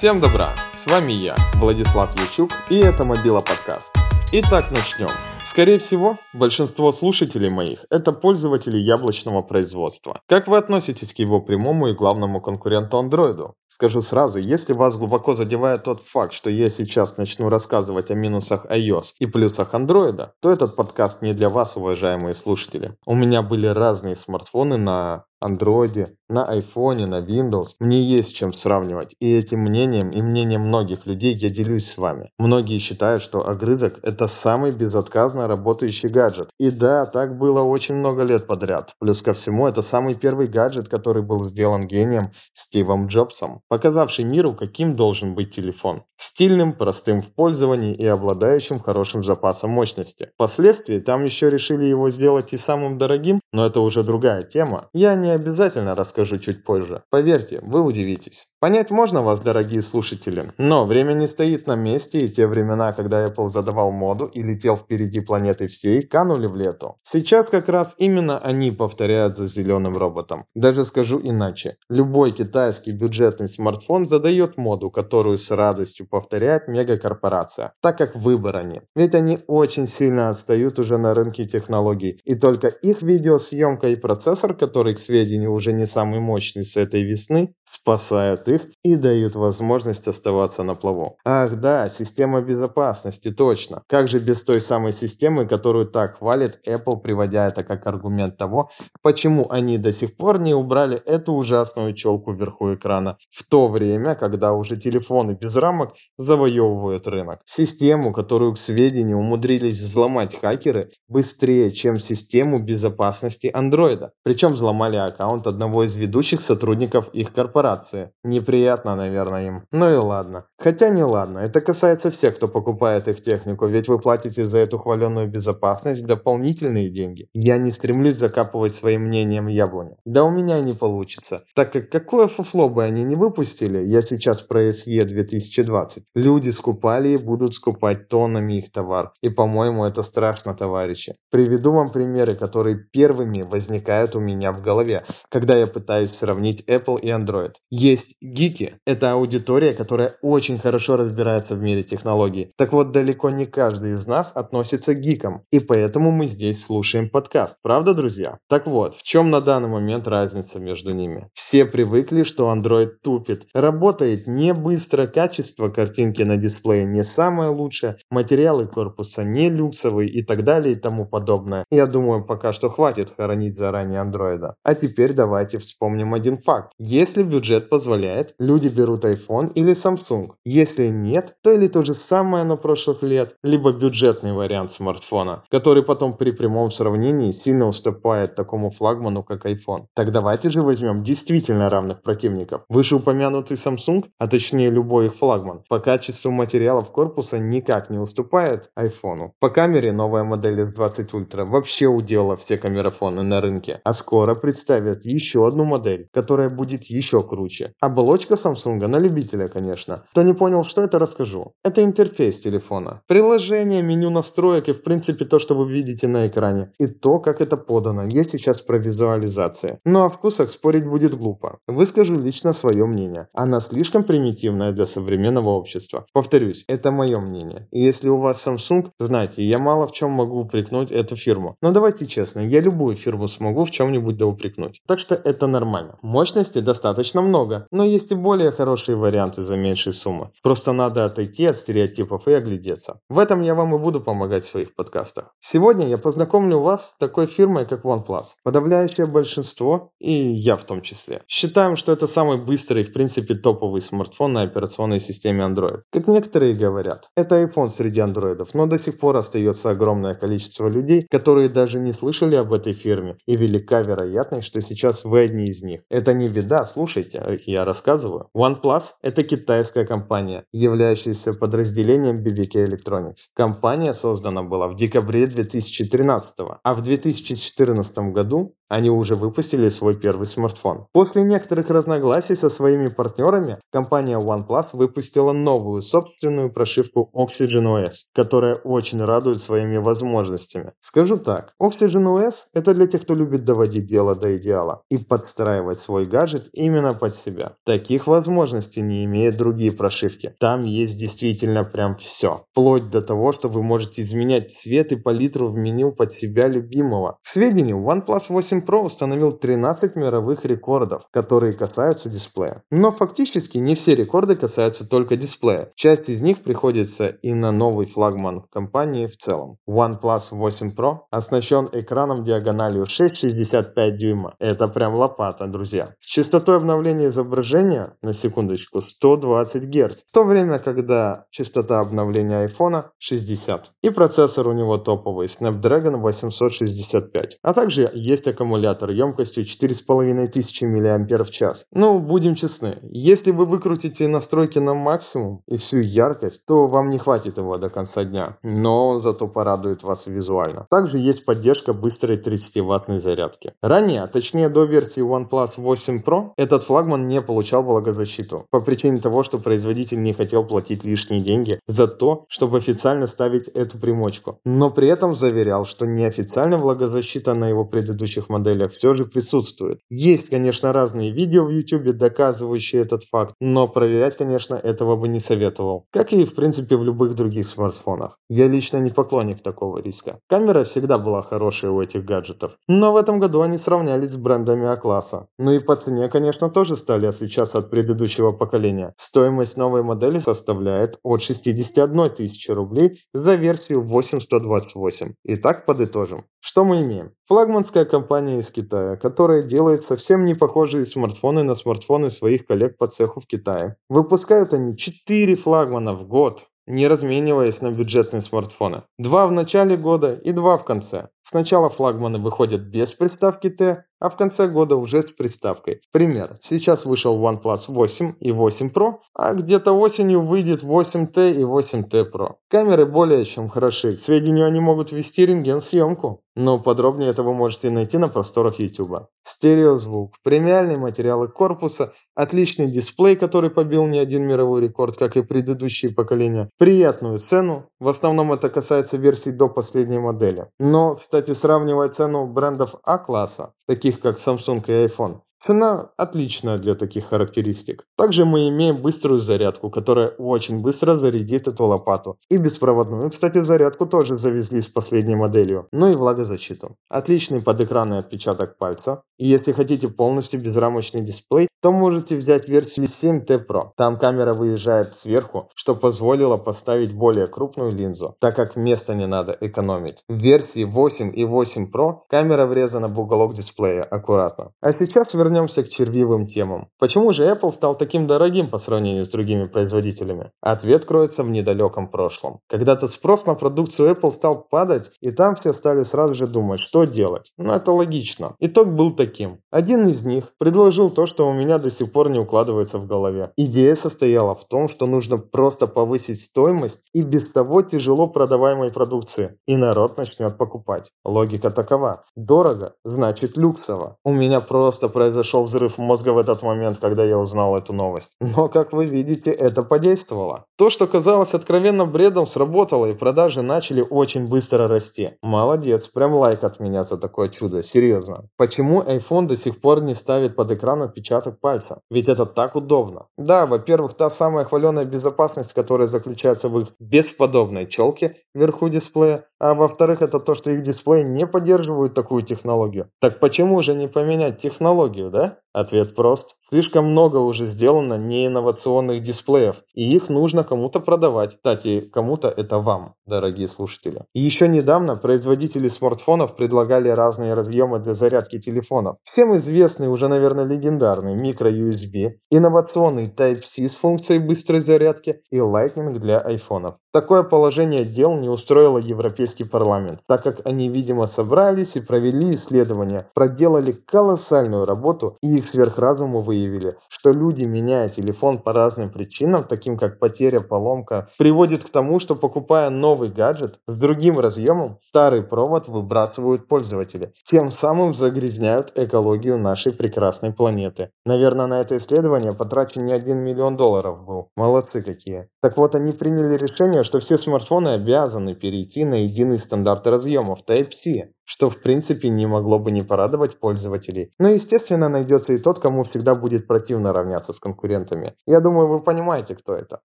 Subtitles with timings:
[0.00, 0.48] Всем добра!
[0.82, 3.92] С вами я, Владислав Ячук, и это Мобила подкаст.
[4.32, 5.10] Итак, начнем.
[5.40, 10.22] Скорее всего, большинство слушателей моих– это пользователи яблочного производства.
[10.26, 13.56] Как вы относитесь к его прямому и главному конкуренту андроиду?
[13.68, 18.64] Скажу сразу, если вас глубоко задевает тот факт, что я сейчас начну рассказывать о минусах
[18.70, 22.96] iOS и плюсах андроида, то этот подкаст не для вас, уважаемые слушатели.
[23.04, 27.74] У меня были разные смартфоны на андроиде, на айфоне, на Windows.
[27.80, 29.14] Мне есть чем сравнивать.
[29.20, 32.30] И этим мнением и мнением многих людей я делюсь с вами.
[32.38, 36.50] Многие считают, что огрызок это самый безотказно работающий гаджет.
[36.58, 38.94] И да, так было очень много лет подряд.
[39.00, 44.54] Плюс ко всему, это самый первый гаджет, который был сделан гением Стивом Джобсом, показавший миру,
[44.54, 46.04] каким должен быть телефон.
[46.16, 50.30] Стильным, простым в пользовании и обладающим хорошим запасом мощности.
[50.34, 54.88] Впоследствии там еще решили его сделать и самым дорогим, но это уже другая тема.
[54.92, 57.02] Я не обязательно расскажу чуть позже.
[57.10, 58.48] Поверьте, вы удивитесь.
[58.60, 63.26] Понять можно вас, дорогие слушатели, но время не стоит на месте, и те времена, когда
[63.26, 66.96] Apple задавал моду и летел впереди планеты всей, канули в лету.
[67.02, 70.44] Сейчас как раз именно они повторяют за зеленым роботом.
[70.54, 71.78] Даже скажу иначе.
[71.88, 78.84] Любой китайский бюджетный смартфон задает моду, которую с радостью повторяет мегакорпорация, так как выбора нет.
[78.94, 84.52] Ведь они очень сильно отстают уже на рынке технологий, и только их видеосъемка и процессор,
[84.52, 90.08] который, к сведению, уже не самый мощный с этой весны, спасают их и дают возможность
[90.08, 91.16] оставаться на плаву.
[91.24, 93.82] Ах да, система безопасности, точно.
[93.88, 98.70] Как же без той самой системы, которую так хвалит Apple, приводя это как аргумент того,
[99.02, 104.14] почему они до сих пор не убрали эту ужасную челку вверху экрана, в то время,
[104.14, 107.40] когда уже телефоны без рамок завоевывают рынок.
[107.44, 114.10] Систему, которую, к сведению, умудрились взломать хакеры быстрее, чем систему безопасности Android.
[114.22, 118.10] Причем взломали аккаунт одного из ведущих сотрудников их корпорации.
[118.24, 119.62] Не неприятно, наверное, им.
[119.70, 120.46] Ну и ладно.
[120.58, 124.78] Хотя не ладно, это касается всех, кто покупает их технику, ведь вы платите за эту
[124.78, 127.28] хваленную безопасность дополнительные деньги.
[127.34, 129.96] Я не стремлюсь закапывать своим мнением яблоню.
[130.04, 134.40] Да у меня не получится, так как какое фуфло бы они не выпустили, я сейчас
[134.40, 139.12] про SE 2020, люди скупали и будут скупать тоннами их товар.
[139.22, 141.14] И по-моему это страшно, товарищи.
[141.30, 147.00] Приведу вам примеры, которые первыми возникают у меня в голове, когда я пытаюсь сравнить Apple
[147.00, 147.52] и Android.
[147.70, 152.52] Есть Гики– это аудитория, которая очень хорошо разбирается в мире технологий.
[152.56, 157.10] Так вот, далеко не каждый из нас относится к гикам, и поэтому мы здесь слушаем
[157.10, 157.56] подкаст.
[157.60, 158.38] Правда, друзья?
[158.48, 161.28] Так вот, в чем на данный момент разница между ними?
[161.34, 163.48] Все привыкли, что Android тупит.
[163.52, 170.22] Работает не быстро, качество картинки на дисплее не самое лучшее, материалы корпуса не люксовые и
[170.22, 171.64] так далее и тому подобное.
[171.68, 174.52] Я думаю, пока что хватит хоронить заранее Android.
[174.62, 176.70] А теперь давайте вспомним один факт.
[176.78, 180.32] Если бюджет позволяет, нет, люди берут iPhone или Samsung.
[180.44, 185.82] Если нет, то или то же самое на прошлых лет, либо бюджетный вариант смартфона, который
[185.82, 189.86] потом при прямом сравнении сильно уступает такому флагману, как iPhone.
[189.94, 192.62] Так давайте же возьмем действительно равных противников.
[192.68, 199.30] Вышеупомянутый Samsung, а точнее любой их флагман, по качеству материалов корпуса никак не уступает iPhone.
[199.40, 205.06] По камере новая модель S20 Ultra вообще уделала все камерафоны на рынке, а скоро представят
[205.06, 207.72] еще одну модель, которая будет еще круче.
[207.80, 210.02] Оболочка Оболочка Samsung на любителя, конечно.
[210.10, 211.52] Кто не понял, что это, расскажу.
[211.62, 213.02] Это интерфейс телефона.
[213.06, 216.72] Приложение, меню настроек и в принципе то, что вы видите на экране.
[216.80, 218.08] И то, как это подано.
[218.08, 219.78] Я сейчас про визуализацию.
[219.84, 221.58] Но о вкусах спорить будет глупо.
[221.68, 223.28] Выскажу лично свое мнение.
[223.32, 226.04] Она слишком примитивная для современного общества.
[226.12, 227.68] Повторюсь, это мое мнение.
[227.70, 231.54] И если у вас Samsung, знайте, я мало в чем могу упрекнуть эту фирму.
[231.62, 234.80] Но давайте честно, я любую фирму смогу в чем-нибудь да упрекнуть.
[234.88, 235.96] Так что это нормально.
[236.02, 240.30] Мощности достаточно много, но есть есть и более хорошие варианты за меньшие суммы.
[240.42, 243.00] Просто надо отойти от стереотипов и оглядеться.
[243.10, 245.34] В этом я вам и буду помогать в своих подкастах.
[245.40, 248.24] Сегодня я познакомлю вас с такой фирмой, как OnePlus.
[248.42, 253.82] Подавляющее большинство, и я в том числе, считаем, что это самый быстрый в принципе топовый
[253.82, 255.80] смартфон на операционной системе Android.
[255.92, 261.06] Как некоторые говорят, это iPhone среди андроидов, но до сих пор остается огромное количество людей,
[261.10, 265.62] которые даже не слышали об этой фирме, и велика вероятность, что сейчас вы одни из
[265.62, 265.82] них.
[265.90, 268.28] Это не беда, слушайте, я рассказываю рассказываю.
[268.36, 273.30] OnePlus– это китайская компания, являющаяся подразделением BBK Electronics.
[273.34, 280.28] Компания создана была в декабре 2013, а в 2014 году они уже выпустили свой первый
[280.28, 280.86] смартфон.
[280.92, 288.54] После некоторых разногласий со своими партнерами, компания OnePlus выпустила новую собственную прошивку Oxygen OS, которая
[288.54, 290.72] очень радует своими возможностями.
[290.80, 295.80] Скажу так, Oxygen OS это для тех, кто любит доводить дело до идеала и подстраивать
[295.80, 297.56] свой гаджет именно под себя.
[297.66, 300.34] Таких возможностей не имеют другие прошивки.
[300.38, 302.44] Там есть действительно прям все.
[302.52, 307.18] Вплоть до того, что вы можете изменять цвет и палитру в меню под себя любимого.
[307.24, 312.62] К сведению, OnePlus 8 Pro установил 13 мировых рекордов, которые касаются дисплея.
[312.70, 315.72] Но фактически не все рекорды касаются только дисплея.
[315.74, 319.56] Часть из них приходится и на новый флагман компании в целом.
[319.68, 324.34] OnePlus 8 Pro оснащен экраном диагональю 6,65 дюйма.
[324.38, 325.94] Это прям лопата, друзья.
[325.98, 330.02] С частотой обновления изображения, на секундочку, 120 Гц.
[330.08, 333.72] В то время, когда частота обновления iPhone 60.
[333.82, 337.38] И процессор у него топовый Snapdragon 865.
[337.42, 341.66] А также есть аккумулятор емкостью 4500 мАч.
[341.72, 346.98] Ну, будем честны, если вы выкрутите настройки на максимум и всю яркость, то вам не
[346.98, 348.36] хватит его до конца дня.
[348.42, 350.66] Но зато порадует вас визуально.
[350.70, 353.52] Также есть поддержка быстрой 30-ваттной зарядки.
[353.62, 358.46] Ранее, точнее до версии OnePlus 8 Pro, этот флагман не получал влагозащиту.
[358.50, 363.48] По причине того, что производитель не хотел платить лишние деньги за то, чтобы официально ставить
[363.48, 364.38] эту примочку.
[364.44, 369.80] Но при этом заверял, что неофициальная влагозащита на его предыдущих моделях все же присутствует.
[369.90, 375.20] Есть, конечно, разные видео в YouTube, доказывающие этот факт, но проверять, конечно, этого бы не
[375.20, 375.86] советовал.
[375.92, 378.18] Как и, в принципе, в любых других смартфонах.
[378.28, 380.18] Я лично не поклонник такого риска.
[380.28, 384.66] Камера всегда была хорошая у этих гаджетов, но в этом году они сравнялись с брендами
[384.66, 385.28] А-класса.
[385.38, 388.94] Ну и по цене, конечно, тоже стали отличаться от предыдущего поколения.
[388.96, 395.14] Стоимость новой модели составляет от 61 тысячи рублей за версию 8128.
[395.24, 396.24] Итак, подытожим.
[396.40, 397.12] Что мы имеем?
[397.30, 402.88] Флагманская компания из Китая, которая делает совсем не похожие смартфоны на смартфоны своих коллег по
[402.88, 403.76] цеху в Китае.
[403.88, 408.82] Выпускают они 4 флагмана в год, не размениваясь на бюджетные смартфоны.
[408.98, 411.10] Два в начале года и два в конце.
[411.22, 415.80] Сначала флагманы выходят без приставки Т, а в конце года уже с приставкой.
[415.92, 416.36] Пример.
[416.42, 422.34] Сейчас вышел OnePlus 8 и 8 Pro, а где-то осенью выйдет 8T и 8T Pro.
[422.48, 423.96] Камеры более чем хороши.
[423.96, 426.24] К сведению, они могут вести рентген-съемку.
[426.36, 429.08] Но подробнее это вы можете найти на просторах YouTube.
[429.24, 435.92] Стереозвук, премиальные материалы корпуса, отличный дисплей, который побил не один мировой рекорд, как и предыдущие
[435.92, 440.46] поколения, приятную цену, в основном это касается версий до последней модели.
[440.58, 447.06] Но, кстати, сравнивая цену брендов А-класса, таких как Samsung и iPhone, Цена отличная для таких
[447.06, 447.86] характеристик.
[447.96, 452.18] Также мы имеем быструю зарядку, которая очень быстро зарядит эту лопату.
[452.28, 455.66] И беспроводную, кстати, зарядку тоже завезли с последней моделью.
[455.72, 456.76] Ну и влагозащиту.
[456.90, 459.02] Отличный подэкранный отпечаток пальца.
[459.16, 463.70] И если хотите полностью безрамочный дисплей, то можете взять версию 7T Pro.
[463.76, 469.36] Там камера выезжает сверху, что позволило поставить более крупную линзу, так как места не надо
[469.40, 470.04] экономить.
[470.08, 474.52] В версии 8 и 8 Pro камера врезана в уголок дисплея аккуратно.
[474.60, 476.68] А сейчас вернемся к червивым темам.
[476.78, 480.30] Почему же Apple стал таким дорогим по сравнению с другими производителями?
[480.40, 482.40] Ответ кроется в недалеком прошлом.
[482.48, 486.84] Когда-то спрос на продукцию Apple стал падать, и там все стали сразу же думать, что
[486.84, 487.32] делать.
[487.38, 488.34] Но это логично.
[488.40, 489.40] Итог был таким.
[489.50, 493.32] Один из них предложил то, что у меня до сих пор не укладывается в голове.
[493.36, 499.38] Идея состояла в том, что нужно просто повысить стоимость и без того тяжело продаваемой продукции,
[499.46, 500.90] и народ начнет покупать.
[501.04, 502.04] Логика такова.
[502.16, 503.96] Дорого, значит люксово.
[504.04, 504.88] У меня просто
[505.20, 508.12] произошел взрыв мозга в этот момент, когда я узнал эту новость.
[508.20, 510.44] Но, как вы видите, это подействовало.
[510.56, 515.10] То, что казалось откровенно бредом, сработало, и продажи начали очень быстро расти.
[515.22, 518.28] Молодец, прям лайк от меня за такое чудо, серьезно.
[518.38, 521.80] Почему iPhone до сих пор не ставит под экран отпечаток пальца.
[521.90, 523.06] Ведь это так удобно.
[523.18, 529.54] Да, во-первых, та самая хваленая безопасность, которая заключается в их бесподобной челке вверху дисплея, а
[529.54, 532.90] во-вторых, это то, что их дисплеи не поддерживают такую технологию.
[533.00, 535.38] Так почему же не поменять технологию, да?
[535.52, 536.36] Ответ прост.
[536.48, 541.36] Слишком много уже сделано неинновационных дисплеев, и их нужно кому-то продавать.
[541.36, 544.04] Кстати, кому-то это вам, дорогие слушатели.
[544.14, 548.96] И еще недавно производители смартфонов предлагали разные разъемы для зарядки телефонов.
[549.02, 556.20] Всем известный, уже, наверное, легендарный micro-USB, инновационный Type-C с функцией быстрой зарядки и Lightning для
[556.20, 556.76] айфонов.
[556.92, 563.08] Такое положение дел не устроило Европейский парламент, так как они, видимо, собрались и провели исследования,
[563.14, 569.76] проделали колоссальную работу и их сверхразумы выявили, что люди, меняя телефон по разным причинам, таким
[569.76, 575.68] как потеря, поломка, приводит к тому, что покупая новый гаджет с другим разъемом, старый провод
[575.68, 577.12] выбрасывают пользователи.
[577.24, 580.90] Тем самым загрязняют экологию нашей прекрасной планеты.
[581.04, 584.28] Наверное, на это исследование потрачен не один миллион долларов был.
[584.36, 585.28] Молодцы какие.
[585.42, 591.12] Так вот, они приняли решение, что все смартфоны обязаны перейти на единый стандарт разъемов Type-C,
[591.30, 594.12] что в принципе не могло бы не порадовать пользователей.
[594.18, 598.14] Но естественно найдется и тот, кому всегда будет противно равняться с конкурентами.
[598.26, 599.78] Я думаю, вы понимаете, кто это.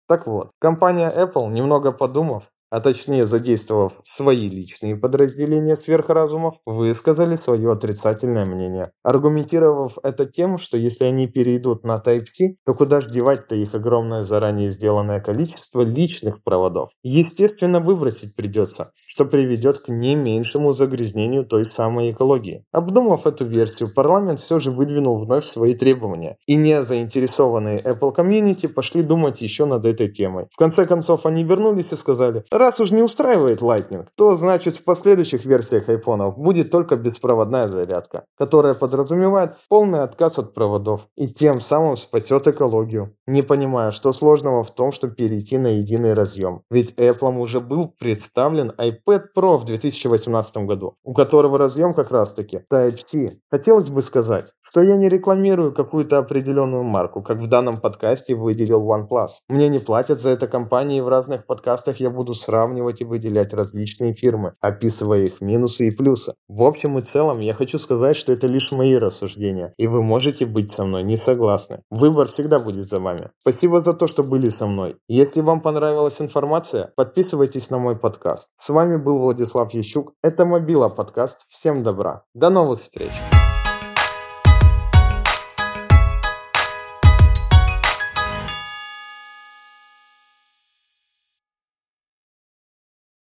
[0.08, 7.72] Так вот, компания Apple, немного подумав, а точнее задействовав свои личные подразделения сверхразумов, высказали свое
[7.72, 13.54] отрицательное мнение, аргументировав это тем, что если они перейдут на Type-C, то куда ж девать-то
[13.54, 16.90] их огромное заранее сделанное количество личных проводов?
[17.02, 22.64] Естественно, выбросить придется, что приведет к не меньшему загрязнению той самой экологии.
[22.70, 28.68] Обдумав эту версию, парламент все же выдвинул вновь свои требования, и не заинтересованные Apple комьюнити
[28.68, 30.46] пошли думать еще над этой темой.
[30.52, 34.84] В конце концов, они вернулись и сказали, Раз уж не устраивает Lightning, то значит в
[34.84, 41.60] последующих версиях айфонов будет только беспроводная зарядка, которая подразумевает полный отказ от проводов и тем
[41.60, 43.16] самым спасет экологию.
[43.26, 46.62] Не понимаю, что сложного в том, чтобы перейти на единый разъем.
[46.70, 48.72] Ведь Apple уже был представлен
[49.08, 53.38] iPad Pro в 2018 году, у которого разъем как раз таки Type-C.
[53.50, 58.86] Хотелось бы сказать, что я не рекламирую какую-то определенную марку, как в данном подкасте выделил
[58.90, 59.28] OnePlus.
[59.48, 64.12] Мне не платят за это компании, в разных подкастах я буду сравнивать и выделять различные
[64.12, 66.34] фирмы, описывая их минусы и плюсы.
[66.48, 70.44] В общем и целом, я хочу сказать, что это лишь мои рассуждения, и вы можете
[70.44, 71.82] быть со мной не согласны.
[71.90, 73.30] Выбор всегда будет за вами.
[73.40, 74.96] Спасибо за то, что были со мной.
[75.08, 78.50] Если вам понравилась информация, подписывайтесь на мой подкаст.
[78.56, 80.14] С вами был Владислав Ящук.
[80.22, 81.46] Это Мобила подкаст.
[81.48, 82.24] Всем добра.
[82.34, 83.12] До новых встреч.